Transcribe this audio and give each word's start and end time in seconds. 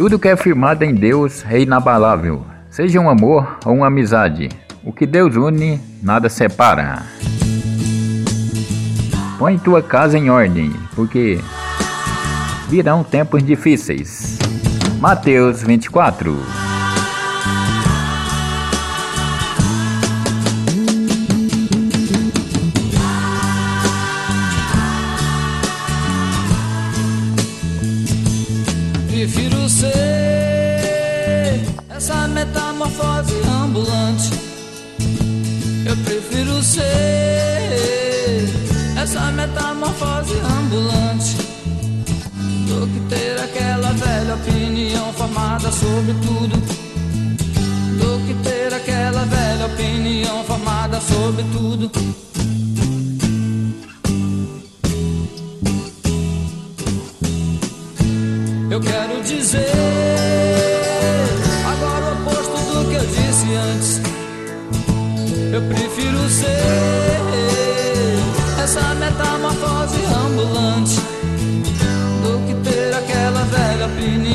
Tudo 0.00 0.18
que 0.18 0.28
é 0.28 0.34
firmado 0.34 0.82
em 0.82 0.94
Deus 0.94 1.44
é 1.44 1.60
inabalável, 1.60 2.42
seja 2.70 2.98
um 2.98 3.10
amor 3.10 3.58
ou 3.66 3.74
uma 3.74 3.88
amizade. 3.88 4.48
O 4.82 4.94
que 4.94 5.04
Deus 5.04 5.36
une, 5.36 5.78
nada 6.02 6.30
separa. 6.30 7.02
Põe 9.38 9.58
tua 9.58 9.82
casa 9.82 10.16
em 10.16 10.30
ordem, 10.30 10.72
porque 10.96 11.38
virão 12.70 13.04
tempos 13.04 13.44
difíceis. 13.44 14.38
Mateus 14.98 15.62
24 15.62 16.34
essa 31.88 32.28
metamorfose 32.28 33.34
ambulante. 33.62 34.30
Eu 35.86 35.96
prefiro 36.04 36.62
ser 36.62 36.80
essa 39.00 39.30
metamorfose 39.32 40.34
ambulante 40.58 41.36
do 42.68 42.86
que 42.86 43.00
ter 43.08 43.38
aquela 43.42 43.92
velha 43.92 44.34
opinião 44.34 45.12
formada 45.12 45.70
sobre 45.70 46.14
tudo. 46.14 46.56
Do 47.98 48.26
que 48.26 48.34
ter 48.42 48.72
aquela 48.74 49.24
velha 49.24 49.66
opinião 49.66 50.44
formada 50.44 51.00
sobre 51.00 51.42
tudo. 51.52 51.90
Eu 58.70 58.80
quero 58.80 59.22
dizer 59.24 59.99
Eu 65.60 65.68
prefiro 65.68 66.28
ser 66.28 66.56
essa 68.62 68.94
metamorfose 68.94 70.02
ambulante 70.06 70.96
do 72.22 72.46
que 72.46 72.54
ter 72.70 72.94
aquela 72.94 73.42
velha 73.44 73.86
opinião 73.86 74.29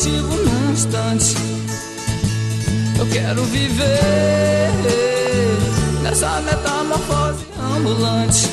objetivo 0.00 0.34
num 0.34 0.72
instante. 0.72 1.34
Eu 2.98 3.06
quero 3.06 3.44
viver 3.44 4.70
nessa 6.02 6.40
metamorfose 6.40 7.44
ambulante 7.76 8.48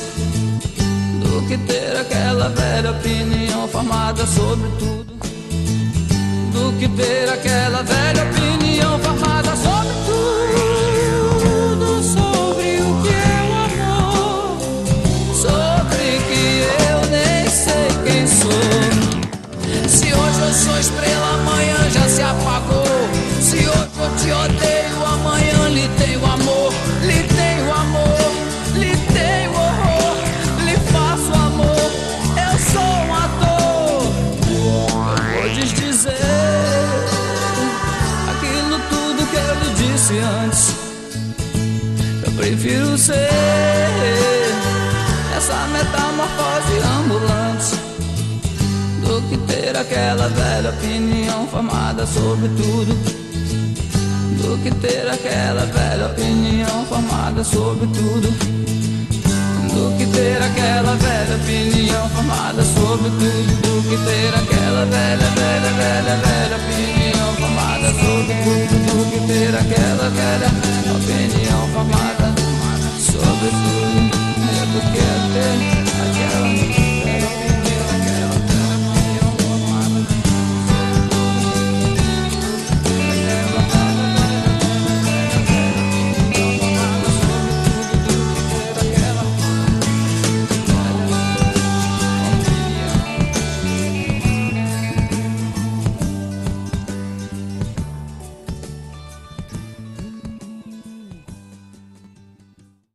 do 1.22 1.48
que 1.48 1.58
ter 1.60 1.98
aquela 1.98 2.50
velha 2.50 2.92
opinião 2.92 3.68
formada 3.70 4.26
sobre 4.26 4.70
tudo. 4.78 5.08
Do 6.52 6.78
que 6.80 6.90
ter 6.90 7.30
aquela 7.30 7.82
velha 7.82 8.24
opinião 8.24 8.57
antes. 40.16 40.74
Eu 42.26 42.32
prefiro 42.34 42.98
ser 42.98 43.30
essa 45.36 45.68
metamorfose 45.68 46.80
ambulante 47.00 47.76
do 49.06 49.22
que 49.30 49.38
ter 49.40 49.76
aquela 49.76 50.30
velha 50.30 50.70
opinião 50.70 51.48
formada 51.48 52.06
sobre 52.06 52.48
tudo. 52.50 52.94
Do 54.42 54.58
que 54.64 54.72
ter 54.76 55.10
aquela 55.10 55.66
velha 55.66 56.08
opinião 56.08 56.86
formada 56.86 57.44
sobre 57.44 57.88
tudo. 57.88 58.30
Do 59.74 59.98
que 59.98 60.06
ter 60.06 60.42
aquela 60.42 60.87
aquela 69.60 70.10
velha 70.10 70.48
opinião 70.96 71.68
formada 71.74 72.34
sobre 73.00 73.50
tudo. 73.50 74.18
É 74.50 74.66
do 74.66 74.80
que 74.92 75.00
ter. 75.00 75.07